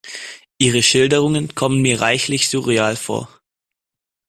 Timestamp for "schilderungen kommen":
0.81-1.79